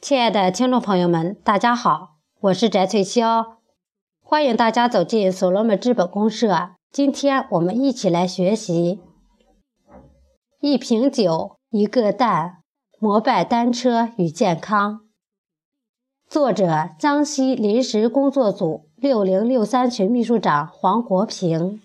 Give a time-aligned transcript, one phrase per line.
[0.00, 3.56] 亲爱的听众朋友们，大家好，我是翟翠霄，
[4.22, 6.70] 欢迎大家走进所罗门资本公社。
[6.90, 9.02] 今天我们一起来学习
[10.60, 12.62] 一瓶酒，一个蛋，
[12.98, 15.02] 摩拜单车与健康。
[16.26, 21.78] 作者：江西临时工作组六零六三群秘书长黄国平。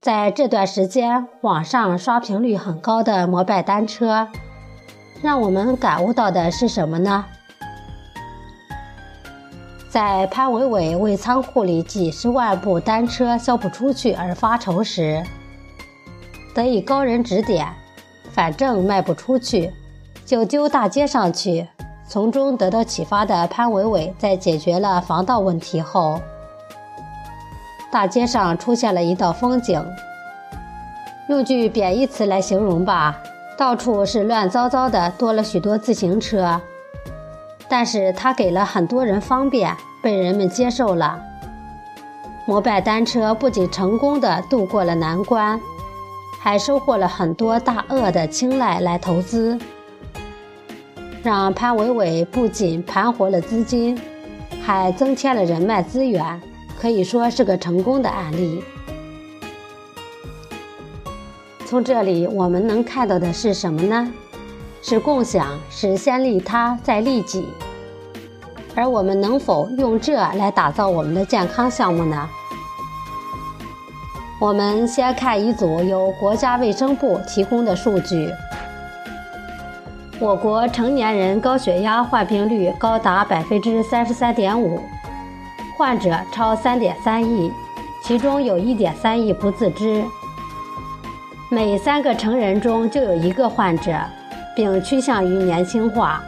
[0.00, 4.28] 在这段时间，网上刷屏率很高的摩拜单车。
[5.22, 7.24] 让我们感悟到的是什么呢？
[9.90, 15.22] 在潘伟伟为仓库里几十万部单车销不出去而发愁时，
[16.54, 17.66] 得以高人指点，
[18.30, 19.72] 反正卖不出去，
[20.24, 21.66] 就丢大街上去。
[22.08, 26.20] 从中得到启发的潘伟伟，在解决了防盗问题后，
[27.90, 29.84] 大街上出现了一道风景。
[31.28, 33.16] 用句贬义词来形容吧。
[33.60, 36.58] 到处是乱糟糟的，多了许多自行车，
[37.68, 41.20] 但是它给了很多人方便，被人们接受了。
[42.46, 45.60] 摩拜单车不仅成功的度过了难关，
[46.40, 49.58] 还收获了很多大鳄的青睐来投资，
[51.22, 54.00] 让潘伟伟不仅盘活了资金，
[54.62, 56.40] 还增添了人脉资源，
[56.80, 58.64] 可以说是个成功的案例。
[61.70, 64.12] 从这里我们能看到的是什么呢？
[64.82, 67.46] 是共享，是先利他再利己。
[68.74, 72.28] 而我们能否用这来打造我们的健康项目呢？
[74.40, 78.28] 我们先看一组由国家卫生部提供的数据：
[80.18, 84.80] 我国成年人高血压患病率高达百分之三十三点五，
[85.78, 87.48] 患者超三点三亿，
[88.02, 90.04] 其中有一点三亿不自知。
[91.52, 93.92] 每三个成人中就有一个患者，
[94.54, 96.22] 并趋向于年轻化。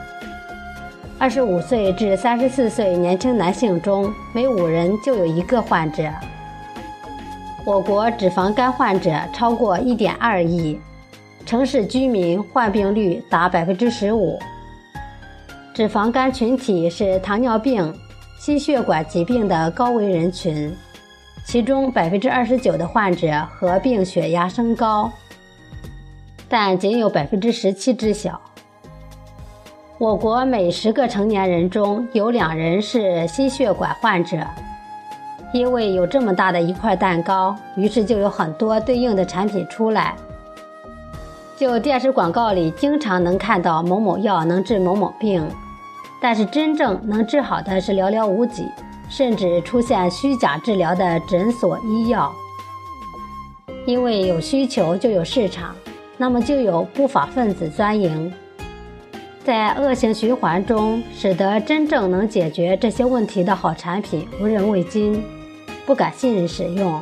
[1.16, 6.02] 二十五岁至三十四岁年轻男性中，每五人就有一个患者。
[7.64, 10.76] 我国脂肪肝患者超过一点二亿，
[11.46, 14.36] 城市居民患病率达百分之十五。
[15.72, 17.94] 脂肪肝群体是糖尿病、
[18.40, 20.74] 心血管疾病的高危人群。
[21.44, 25.10] 其中百分之二十九的患者合并血压升高，
[26.48, 28.40] 但仅有百分之十七知晓。
[29.98, 34.38] 我国每十个成年人中有两人是心血管患者。
[35.52, 40.14] 因为有这么大的一块蛋糕，于是就有很多对应的产品出来。
[41.58, 45.46] 就电视广告里经常能看到某某药能治某某病，
[46.22, 48.66] 但是真正能治好的是寥寥无几。
[49.14, 52.32] 甚至出现虚假治疗的诊所医药，
[53.84, 55.76] 因为有需求就有市场，
[56.16, 58.32] 那么就有不法分子钻营，
[59.44, 65.22] 在恶性循环中，使得真正能解决这些问题的好产品无人问津，
[65.84, 66.98] 不敢信任使用。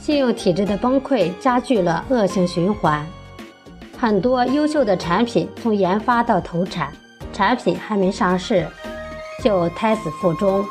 [0.00, 3.04] 信用体制的崩溃加剧了恶性循环，
[3.98, 6.92] 很多优秀的产品从研发到投产，
[7.32, 8.64] 产品还没上市。
[9.42, 10.64] 就胎死腹中，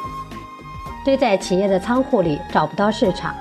[1.04, 3.36] 堆在企业的仓库里找不到市场。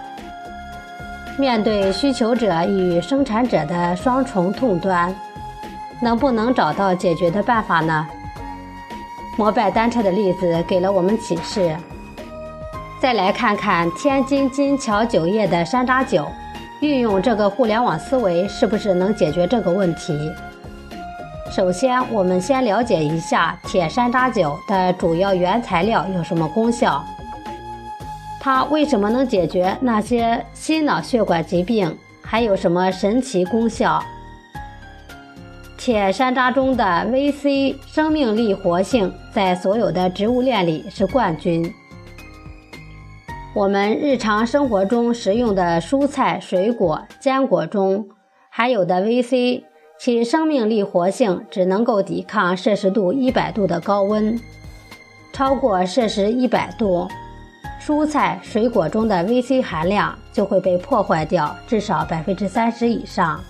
[1.38, 5.14] 面对需求者与生产者的双重痛端，
[6.00, 8.06] 能不能找到解决的办法呢？
[9.36, 11.76] 摩拜单车的例子给了我们启示。
[13.00, 16.26] 再来看看天津金桥酒业的山楂酒，
[16.80, 20.18] 运用这个互联网思维，是不是能解决这个问题？
[21.50, 27.02] 首先，我们先了解一下铁山楂酒的主要原材料有什么功效，
[28.38, 34.00] 它为什么能解决那些心脑血管疾病，还有什么神奇功效？
[35.76, 41.72] 铁山楂中的 VC 生命力活性在所有的植物链里是冠军。
[43.54, 48.06] 我们日常生活中食用的蔬菜、水果、坚果中
[48.50, 49.62] 含有的 VC。
[49.98, 54.40] 其生命力活性只能够抵抗摄氏度一百度的高温，
[55.32, 57.08] 超过摄氏一百度，
[57.80, 63.40] 蔬菜水果中的 VC 含量就会被破坏掉至少百分之三十以上，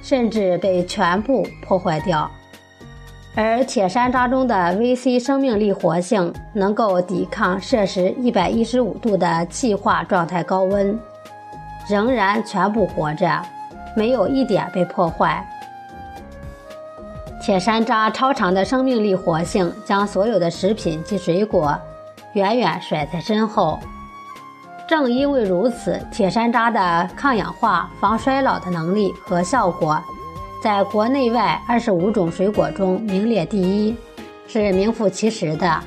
[0.00, 2.30] 甚至被全部破坏掉。
[3.34, 10.98] 而铁山楂中的 VC 生命力活性能够抵抗摄氏一百一十五度的气化状态高温，
[11.86, 13.42] 仍然全部活着。
[13.96, 15.46] 没有一点被破坏。
[17.42, 21.76] 铁山楂超长的生命力活性，将所有的食品及水果
[22.34, 23.78] 远远甩在身后。
[24.86, 30.02] 正因为如此，铁山楂的抗氧化、防衰老的能力和效果，
[30.62, 33.96] 在国内外二十五种水果中名列第一，
[34.46, 35.80] 是名副其实的。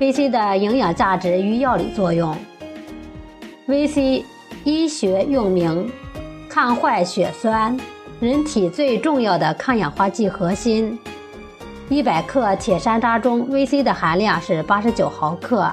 [0.00, 2.36] VC 的营养价值与药理作用。
[3.68, 4.24] VC
[4.64, 5.92] 医学用名，
[6.50, 7.76] 抗坏血酸，
[8.18, 10.98] 人体最重要的抗氧化剂核心。
[11.88, 15.70] 一百克铁山楂中，VC 的含量是八十九毫克，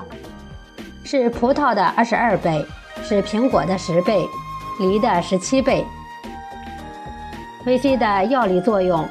[1.04, 2.64] 是葡萄的二十二倍，
[3.04, 4.24] 是苹果的十倍，
[4.80, 5.84] 梨的十七倍。
[7.66, 9.04] VC 的药理作用：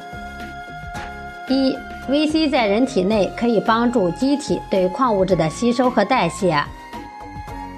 [1.49, 1.77] 一、
[2.09, 6.55] VC 在人体内可以帮助机体对矿物质的吸收和代谢；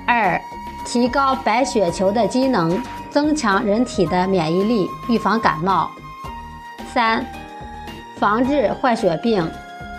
[0.07, 0.39] 二、
[0.85, 5.89] 提高白血球的机能，增强人体的免疫力，预防感冒；
[6.93, 7.25] 三、
[8.19, 9.49] 防治坏血病，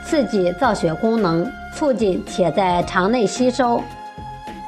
[0.06, 3.81] 刺激造血功能，促进铁在肠内吸收，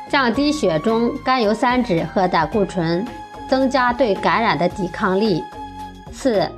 [0.09, 3.05] 降低血中甘油三酯和胆固醇，
[3.47, 5.43] 增加对感染的抵抗力。
[6.11, 6.49] 四、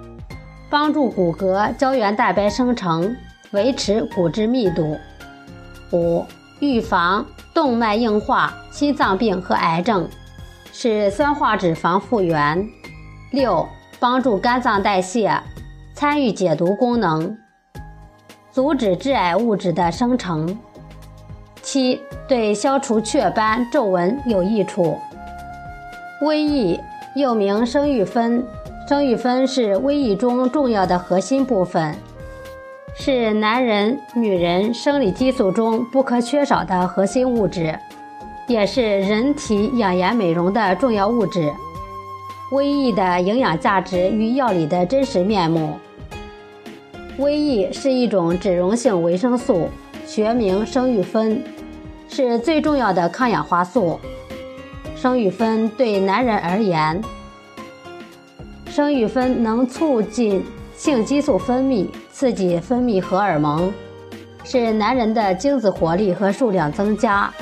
[0.70, 3.16] 帮助骨骼胶原蛋白生成，
[3.52, 4.98] 维持骨质密度。
[5.92, 6.26] 五、
[6.60, 10.10] 预防动脉硬化、心脏病和癌症，
[10.76, 12.68] 使酸化脂肪复原。
[13.32, 13.66] 六、
[14.00, 15.32] 帮助肝脏代谢，
[15.94, 17.38] 参与解毒功能，
[18.52, 20.58] 阻止致癌物质的生成。
[21.62, 24.98] 七、对消除雀斑、皱纹有益处。
[26.24, 26.80] 微益
[27.16, 28.44] 又名生育酚。
[28.90, 31.96] 生育酚是微益中重要的核心部分，
[32.96, 37.80] 是男人、女人生理激素中不可缺少的核心物质，
[38.48, 41.52] 也是人体养颜美容的重要物质。
[42.52, 45.80] 微益的营养价值与药理的真实面目。
[47.18, 49.70] 微益是一种脂溶性维生素，
[50.06, 51.42] 学名生育酚，
[52.10, 54.00] 是最重要的抗氧化素。
[54.96, 57.02] 生育酚对男人而言，
[58.66, 60.44] 生育酚能促进
[60.76, 63.72] 性激素分泌，刺激分泌荷尔蒙，
[64.44, 67.34] 使男人的精子活力和数量增加，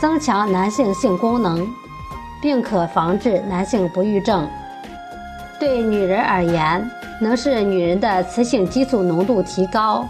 [0.00, 1.66] 增强男性性功能，
[2.40, 4.48] 并可防治男性不育症。
[5.60, 6.90] 对女人而言，
[7.20, 10.04] 能使女人的雌性激素浓度提高，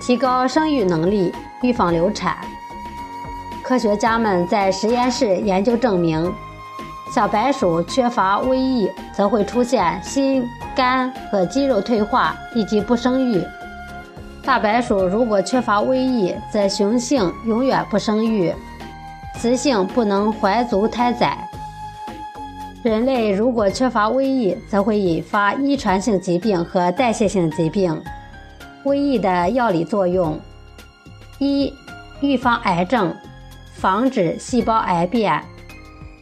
[0.00, 1.32] 提高生育能力，
[1.62, 2.36] 预防流产。
[3.62, 6.32] 科学家们在实验室研究证明。
[7.12, 10.44] 小白鼠缺乏微益，则会出现心、
[10.76, 13.42] 肝和肌肉退化以及不生育；
[14.44, 18.54] 大白鼠如果缺乏微益，则雄性永远不生育，
[19.38, 21.36] 雌性不能怀足胎载。
[22.82, 28.02] 人类如果缺乏微益，则会引发遗传性疾病和代谢性疾病。
[28.84, 30.40] 微益的药理作用：
[31.38, 31.72] 一、
[32.20, 33.14] 预防癌症，
[33.74, 35.42] 防止细胞癌变。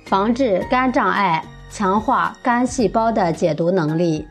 [0.04, 4.26] 防治肝障碍，强化肝细胞的解毒能力。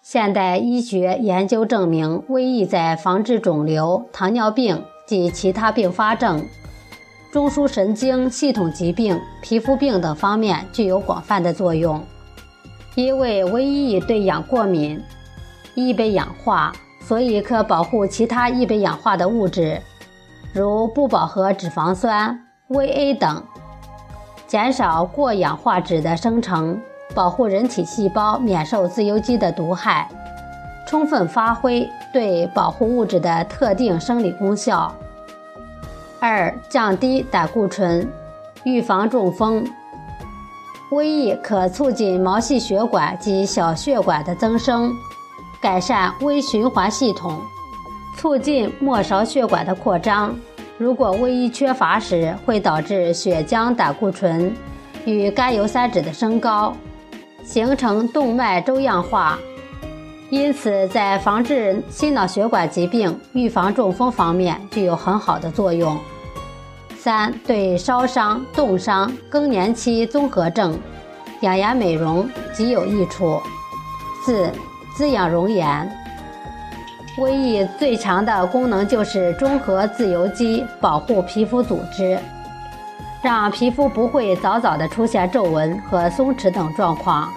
[0.00, 6.46] 现代医学研究证明，瘟疫在防治肿瘤、糖尿病及其他并发症、
[7.30, 12.02] 中枢神经系统疾病、皮肤病等方面具有广泛的作用。
[12.94, 15.00] 因为微益对氧过敏，
[15.74, 19.80] 易被氧化，所以可保护其他易被氧化的物质，
[20.54, 22.36] 如不饱和脂肪酸、
[22.70, 23.42] VA 等。
[24.46, 26.80] 减少过氧化脂的生成，
[27.14, 30.08] 保护人体细胞免受自由基的毒害，
[30.86, 34.92] 充分发挥对保护物质的特定生理功效。
[36.20, 38.10] 二、降低胆固醇，
[38.64, 39.64] 预防中风。
[40.90, 44.92] 微益可促进毛细血管及小血管的增生，
[45.60, 47.40] 改善微循环系统，
[48.16, 50.34] 促进末梢血管的扩张。
[50.76, 54.54] 如果微益缺乏时，会导致血浆胆固醇
[55.04, 56.74] 与甘油三酯的升高，
[57.44, 59.38] 形成动脉粥样化。
[60.30, 65.98] 因此，在防治心脑血管疾病、预防中风方面具有很好的作用。
[66.98, 70.78] 三、对烧伤、冻伤、更年期综合症、
[71.40, 73.40] 养颜美容极有益处。
[74.24, 74.50] 四、
[74.94, 75.90] 滋养容颜。
[77.16, 82.18] 微益最强的功能就是中和自由基，保护皮肤组织，
[83.22, 87.32] 让皮肤不会早早的出现皱纹和松弛等状况，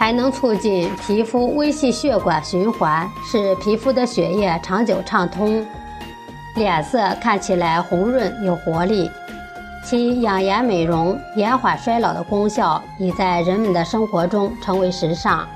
[0.00, 5.62] 还能促进皮肤微细血管循环，使皮肤的血液长久畅通，
[6.56, 9.10] 脸色看起来红润有活力。
[9.84, 15.46] 其养颜美容、延缓衰老的功效已在人们的生活中成为时尚。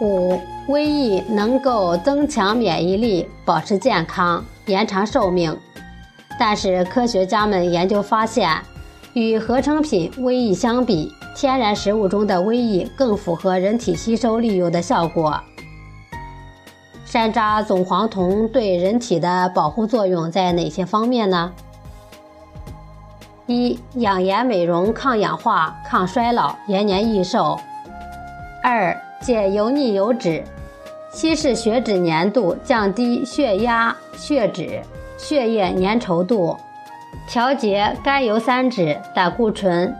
[0.00, 0.40] 五。
[0.68, 5.56] 微益能够增强免疫力，保持健康，延长寿命。
[6.40, 8.50] 但是科学家们研究发现，
[9.12, 15.38] 与合成品微益相比，天然食物中的微益更符合人体吸收利用的效果。
[17.04, 21.52] 山楂总黄酮对人体的保护作用在哪些方面呢？
[23.46, 27.58] 一、养颜美容、抗氧化、抗衰老、延年益寿；
[28.64, 30.42] 二、解油腻油脂，
[31.12, 34.80] 稀释血脂粘度，降低血压、血脂、
[35.18, 36.56] 血液粘稠度，
[37.28, 39.94] 调节甘油三酯、胆固醇、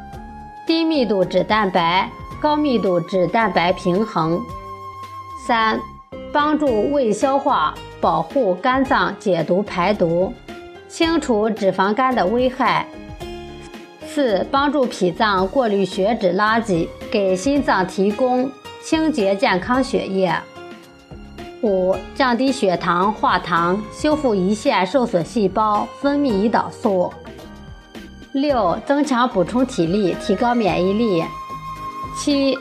[0.67, 4.41] 低密度脂蛋白、高密度脂蛋白平衡；
[5.47, 5.81] 三、
[6.33, 10.33] 帮助胃消化，保护肝脏解毒排毒，
[10.89, 12.85] 清除脂肪肝的危害。
[14.05, 18.51] 四、帮助脾脏过滤血脂垃圾，给心脏提供
[18.83, 20.35] 清洁健康血液。
[21.63, 27.13] 五、降低血糖、化糖，修复胰腺受损细胞，分泌胰岛素。
[28.37, 31.25] 六、增强补充体力，提高免疫力。
[32.15, 32.55] 七、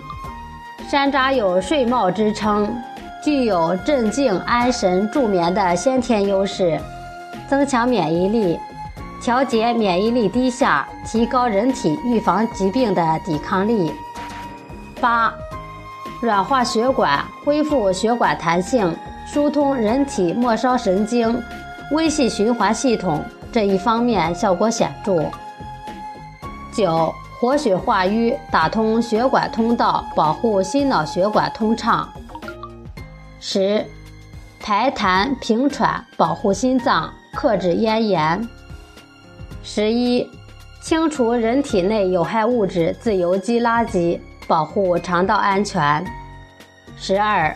[0.89, 2.73] 山楂有睡帽之称，
[3.21, 6.79] 具有镇静安神、助眠的先天优势，
[7.49, 8.57] 增强免疫力。
[9.21, 13.91] 调节免疫力低下，提高人体预防疾病的抵抗力。
[15.01, 15.33] 八、
[16.21, 18.95] 软化血管，恢复血管弹性，
[19.27, 21.37] 疏通人体末梢神经，
[21.91, 25.21] 微细循环系统这一方面效果显著。
[26.75, 32.11] 九、活血化瘀，打通血管通道，保护心脑血管通畅。
[33.39, 33.85] 十、
[34.59, 38.45] 排痰平喘，保护心脏，克制咽炎。
[39.63, 40.29] 十一，
[40.81, 46.05] 清除人体内有害物质自由基垃圾，保护肠道安全。
[46.97, 47.55] 十二，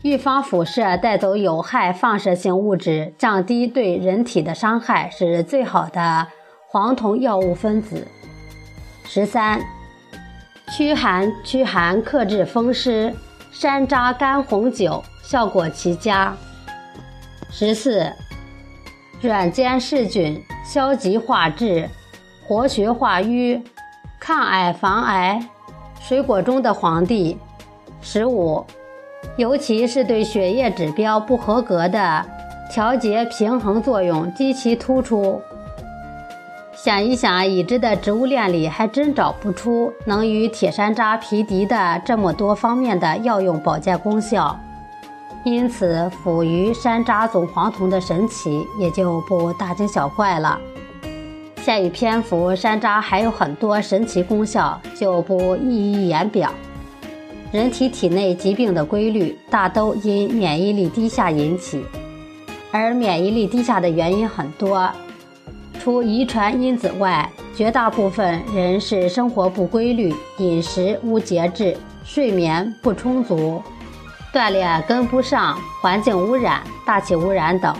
[0.00, 6.28] 预防辐射带走有害放射性物质，降低对人体的伤害，是最好的
[6.70, 8.06] 黄酮药物分子。
[9.04, 9.58] 十三，
[10.70, 13.14] 驱寒驱寒，克制风湿，
[13.50, 16.36] 山楂干红酒效果奇佳。
[17.50, 18.12] 十四，
[19.22, 20.38] 软坚噬菌。
[20.62, 21.88] 消极化滞，
[22.46, 23.62] 活血化瘀，
[24.20, 25.48] 抗癌防癌，
[25.98, 27.38] 水果中的皇帝。
[28.02, 28.62] 十五，
[29.38, 32.22] 尤其是对血液指标不合格的，
[32.70, 35.40] 调节平衡作用极其突出。
[36.80, 44.56] 想一想，已知的植物链里还真找不出能与铁山楂匹敌的这么多方面的药用保健功效。
[45.42, 50.56] 因此，辅于山楂总黄酮的神奇也就不大惊小怪了。
[51.56, 56.48] 下一篇幅，山楂还有很多神奇功效，就不一一言表。
[57.50, 61.84] 人体体内疾病的规律大都因免疫力低下引起，
[62.70, 64.88] 而免疫力低下的原因很多，
[65.88, 67.26] 除遗传因子外，
[67.56, 73.62] 绝大部分人是生活不规律、饮食无节制、睡眠不充足。
[74.30, 77.74] 锻炼跟不上，环境污染、大气污染等，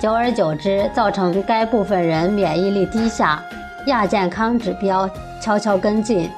[0.00, 3.44] 久而久之，造成该部分人免疫力低下，
[3.88, 5.06] 亚健康指标
[5.38, 6.30] 悄悄跟进。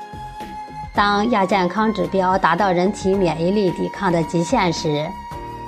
[0.93, 5.07] 当亚健康指标达到人体免疫力抵抗的极限时，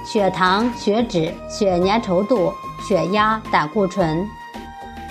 [0.05, 2.53] 血糖、血脂、血粘稠度、
[2.89, 4.29] 血压、胆固醇。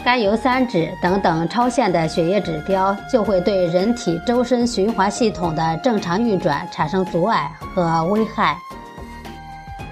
[0.04, 8.58] 甘油三酯等等超限的血液指标，就会对人体周身循环系统的正常运转产生阻碍和危害，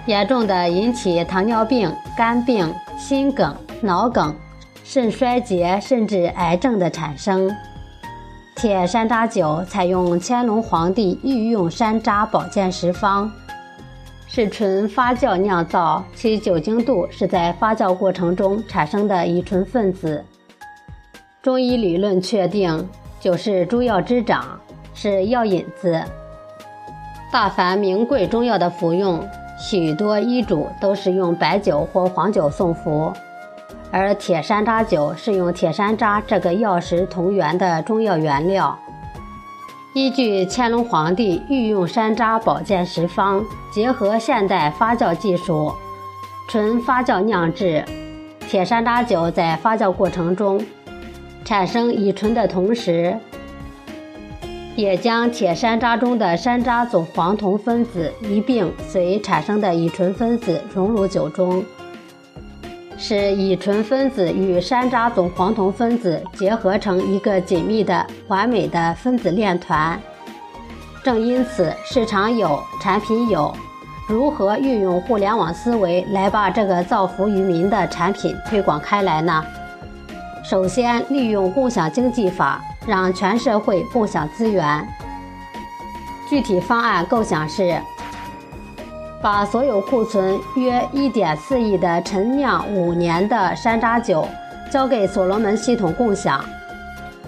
[0.07, 4.35] 严重的引起糖尿病、肝病、心梗、脑梗、
[4.83, 7.55] 肾衰竭，甚至癌症的产生。
[8.55, 13.31] 铁山楂酒采用乾隆皇帝御用山楂保健食方。
[14.31, 20.23] 是纯发酵酿造，其酒精度是在发酵过程中产生的乙醇分子。
[21.41, 22.87] 中医理论确定，
[23.19, 24.59] 酒是诸药之长，
[24.93, 25.99] 是药引子。
[27.33, 29.27] 大凡名贵中药的服用，
[29.59, 33.11] 许多医嘱都是用白酒或黄酒送服，
[33.89, 38.77] 而铁山楂酒是用铁山楂这个药食同源的中药原料。
[39.93, 45.73] 依据乾隆皇帝御用山楂保健食方，结合现代发酵技术，
[46.47, 47.83] 纯发酵酿制
[48.47, 50.63] 铁山楂酒，在发酵过程中
[51.43, 53.17] 产生乙醇的同时，
[54.75, 61.63] 也将铁山楂中的山楂总黄酮分子一并随产生的乙醇分子融入酒中。
[63.01, 69.97] 使乙醇分子与山楂总黄酮分子结合成一个紧密的、完美的分子链团。
[71.01, 73.55] 正因此，市场有，产品有，
[74.09, 79.45] 如何运用互联网思维来把这个造福于民的产品推广开来呢？
[80.43, 84.85] 首先，利用共享经济法，让全社会共享资源。
[86.29, 87.81] 具体方案构想是：
[89.21, 94.25] 把所有库存约1.4亿的陈酿五年的山楂酒
[94.71, 96.43] 交给所罗门系统共享，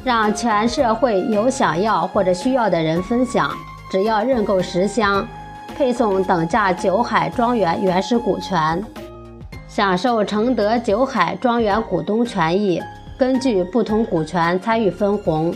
[0.03, 3.51] 让全社会有想要或者需要的人分享，
[3.91, 5.27] 只要认购十箱，
[5.75, 8.81] 配送等价酒海庄园原始股权。
[9.67, 12.81] 享受承德酒海庄园股东权益，
[13.17, 15.53] 根据不同股权参与分红，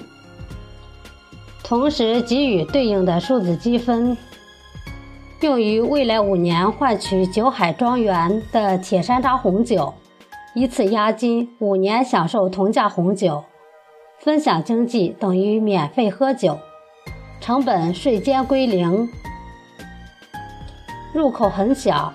[1.64, 4.18] 同时给予对应的数字积分，
[5.42, 9.94] 用于未来五年换取酒海庄园的铁山楂红酒，
[10.56, 13.44] 一次押金，五年享受同价红酒，
[14.18, 16.58] 分享经济等于免费喝酒，
[17.40, 19.08] 成本税间归零，
[21.14, 22.12] 入口很小。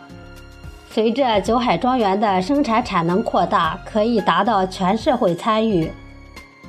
[0.89, 5.89] 随着酒海庄园的生产产能扩大，可以达到全社会参与，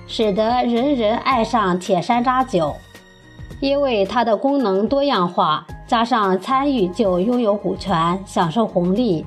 [0.05, 2.75] 使得人人爱上铁山楂酒。
[3.59, 9.25] 因为它的功能多样化，加上参与就拥有股权，享受红利。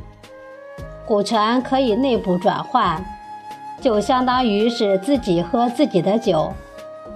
[1.04, 3.04] 股权可以内部转换，
[3.82, 6.50] 就相当于是自己喝自己的酒，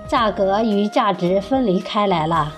[0.06, 2.52] 价格与价值分离开来了。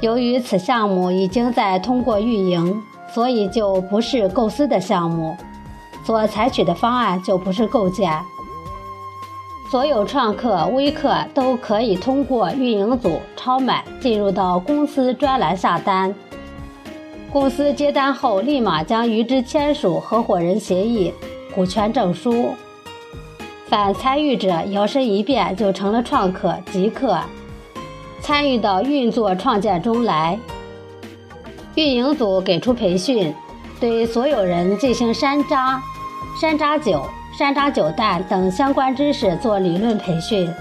[0.00, 2.82] 由于此项目已经在通过运营。
[3.10, 5.34] 所以就不是构思的项目，
[6.04, 8.12] 所采取的方案就不是构建。
[9.70, 16.14] 所有创客、微客都可以通过运营组超买进入到公司专栏下单，
[17.30, 21.12] 公司接单后立马将与之签署合伙人协议、
[21.54, 22.54] 股权证书。
[23.66, 27.18] 反参与者摇身一变就成了创客、极客，
[28.22, 30.38] 参与到运作创建中来。
[31.74, 33.34] 运营组给出培训，
[33.78, 35.78] 对所有人进行山楂、
[36.40, 37.04] 山楂酒、
[37.38, 40.52] 山楂酒蛋等相关知识做理论培训，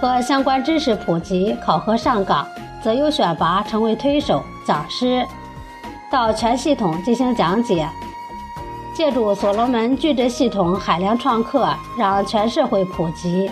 [0.00, 2.46] 和相关知识普及考核上岗，
[2.80, 5.26] 择优选拔成为推手、讲师，
[6.08, 7.84] 到全系统进行讲解。
[8.94, 11.68] 借助所罗门矩阵系统海量创客，
[11.98, 13.50] 让全社会普及。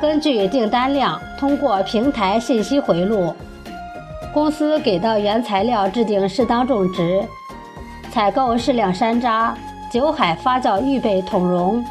[0.00, 3.36] 根据订单量，通过平台信息回路。
[4.32, 7.22] 公司给到原材料制定适当种植，
[8.10, 9.52] 采购适量山楂，
[9.90, 11.84] 酒海发酵预备桶容，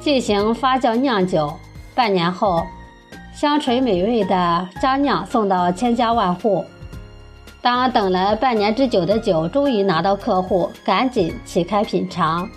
[0.00, 1.52] 进行发酵酿酒。
[1.94, 2.64] 半年后，
[3.32, 6.64] 香醇美味的佳酿送到千家万户。
[7.60, 12.48] 当等了半年之久的酒终于拿到客户，赶紧起开品尝。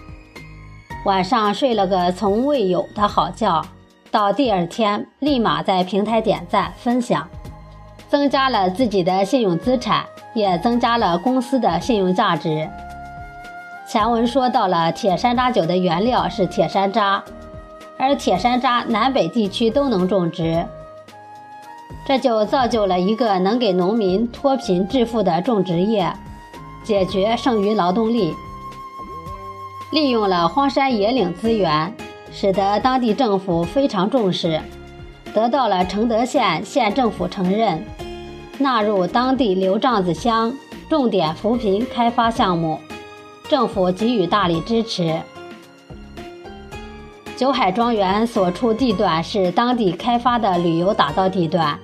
[1.05, 3.61] 晚上睡了个从未有的好觉，
[4.11, 7.27] 到第二天立马在平台点赞分享。
[8.07, 12.69] 增加了自己的信用资产，也增加了公司的信用价值。
[13.91, 17.21] 前文说到了铁山楂酒的原料是铁山楂，
[17.97, 20.65] 而铁山楂南北地区都能种植，
[22.05, 26.09] 这就造就了一个能给农民脱贫致富的种植业，
[26.85, 28.33] 解决剩余劳动力，
[29.91, 31.93] 利用了荒山野岭资源，
[32.31, 34.61] 使得当地政府非常重视。
[35.33, 37.85] 得到了承德县县政府承认，
[38.57, 40.53] 纳入当地刘帐子乡
[40.89, 42.79] 重点扶贫开发项目，
[43.51, 45.19] 政府给予大力支持。
[47.35, 51.77] 九海庄园所处地段是当地开发的旅游打造地段，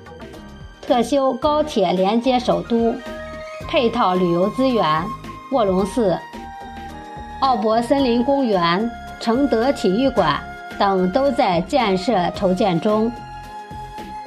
[0.82, 2.96] 特修高铁连接首都，
[3.68, 5.04] 配套旅游资源，
[5.52, 6.18] 卧龙寺、
[7.42, 10.42] 奥博森林公园、承德体育馆
[10.80, 13.12] 等都在建设筹建中。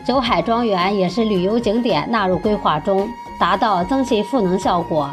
[0.05, 5.11] 九海庄园也是旅游景点纳入规划中，达到增信赋能效果。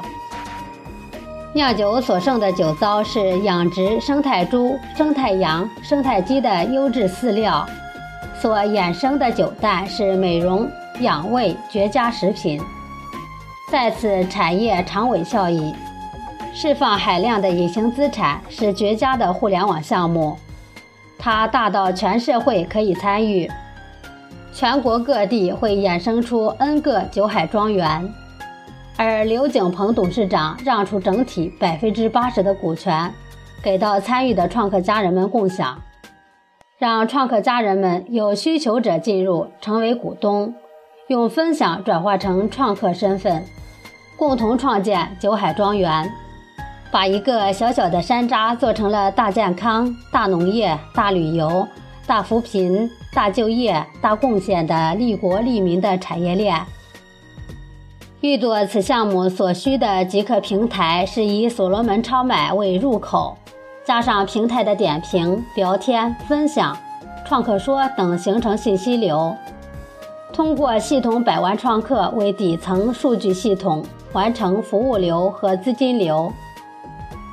[1.58, 7.66] 酿酒所剩的酒糟是养殖生态猪、生态羊、生态鸡的优质饲料，
[8.40, 12.62] 所衍生的酒蛋是美容养胃绝佳食品。
[13.72, 15.74] 再次产业长尾效益，
[16.54, 20.38] 释放海量的隐形资产是绝佳的互联网项目，
[21.18, 23.50] 它大到全社会可以参与。
[24.54, 28.08] 全国各地会衍生出 N 个酒海庄园，
[28.98, 33.14] 而刘景鹏董事长让出整体百分之八十的股权，
[33.62, 35.80] 给到参与的创客家人们共享，
[36.80, 40.54] 让创客家人们有需求者进入成为股东，
[41.08, 43.46] 用分享转化成创客身份，
[44.18, 46.12] 共同创建九海庄园，
[46.92, 51.68] 把一个小小的山楂做成了大健康、大农业、大旅游。
[52.08, 56.66] 大扶贫、大就业、大贡献的利国利民的产业链。
[58.22, 63.38] 预做此项目所需的极客平台是以所罗门超买为入口，
[63.86, 66.76] 加上平台的点评、聊天、分享、
[67.28, 69.36] 创客说等，形成信息流。
[70.34, 76.34] 通过系统百万创客为底层数据系统，完成服务流和资金流。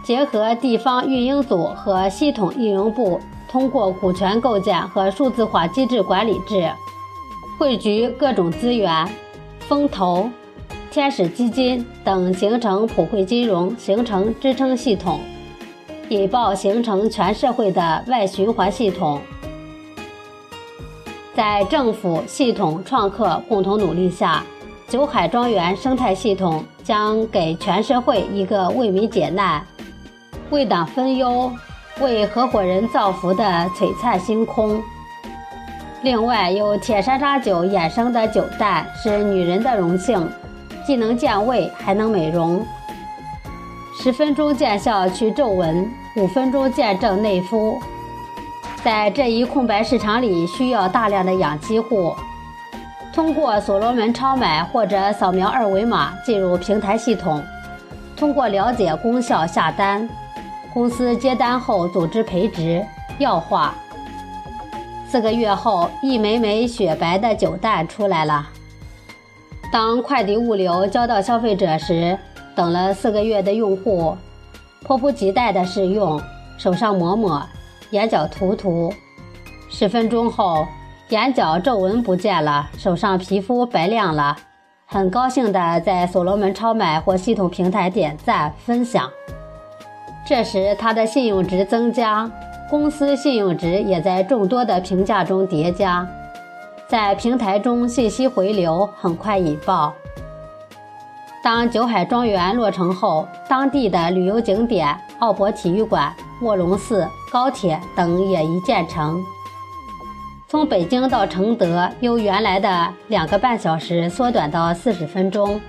[0.05, 3.19] 结合地方运营组和系统运营部，
[3.51, 6.71] 通过股权构建和数字化机制管理制，
[7.59, 9.09] 汇聚各种资源、
[9.61, 10.29] 风投、
[10.95, 15.19] 天使基金等，形成普惠金融，形成支撑系统，
[16.09, 19.21] 引爆形成全社会的外循环系统。
[21.35, 24.45] 在政府、系统、创客共同努力下，
[24.87, 29.67] 九海庄园生态系统将给全社会一个为民解难。
[30.51, 31.51] 为党分忧、
[32.01, 33.43] 为合伙人造福的
[33.75, 34.81] 璀璨星空。
[36.03, 40.31] 另外，有铁山楂酒衍生的酒蛋是女人的荣幸，
[40.87, 42.65] 既能健胃，还能美容。
[43.97, 47.81] 十分钟见效去皱纹，五分钟见证内肤。
[48.83, 52.15] 在这一空白市场里，需要大量的养鸡户。
[53.15, 57.43] 通过所罗门超买或者扫描二维码进入平台系统，
[58.17, 60.07] 通过了解功效下单。
[60.73, 62.85] 公司接单后组织培植、
[63.19, 63.73] 药化。
[65.09, 68.49] 四个月后，一枚枚雪白的酒蛋出来了。
[69.75, 72.17] 当快递物流交到消费者时，
[72.55, 74.17] 等了四个月的用户
[74.85, 76.23] 迫不及待地试用，
[76.57, 77.45] 手上抹抹，
[77.91, 78.95] 眼角涂涂。
[79.69, 80.65] 十分钟后，
[81.09, 84.37] 眼角皱纹不见了，手上皮肤白亮了，
[84.87, 89.11] 很高兴地在所罗门超买或系统平台点赞分享。
[90.25, 92.31] 这时，他的信用值增加，
[92.71, 96.09] 公司信用值也在众多的评价中叠加，
[96.89, 99.93] 在平台中信息回流很快引爆。
[101.43, 109.23] 当九海庄园落成后，当地的旅游景点奥博体育馆、卧龙寺、高铁等也一建成。
[110.49, 115.61] 从北京到承德，由原来的两个半小时缩短到四十分钟。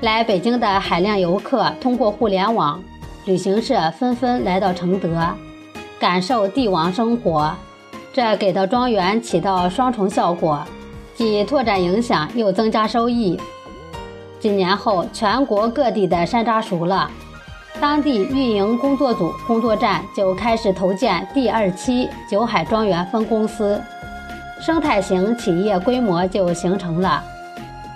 [0.00, 2.82] 来北京的海量游客通过互联网。
[3.24, 5.24] 旅行社纷纷来到承德，
[6.00, 7.54] 感受帝王生活，
[8.12, 10.62] 这给到庄园起到双重效果，
[11.14, 13.40] 既拓展影响，又增加收益。
[14.38, 17.10] 几年后，全国各地的山楂熟了，
[17.80, 23.80] 当地运营工作组工作站就开始投建第二期九海庄园分公司，
[24.60, 27.22] 生态型企业规模就形成了。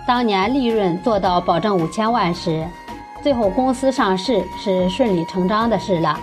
[0.06, 2.66] 当年利润做到保证五千万时。
[3.22, 6.16] 最后公司上市是顺理成章的事了。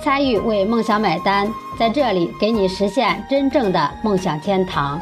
[0.00, 1.46] 参与为梦想买单，
[1.78, 5.00] 在这里给你实现真正的梦想天堂。